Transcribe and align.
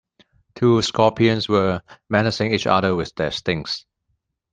Two 0.55 0.81
scorpions 0.81 1.47
were 1.47 1.83
menacing 2.09 2.55
each 2.55 2.65
other 2.65 2.95
with 2.95 3.13
their 3.13 3.29
stings. 3.29 3.85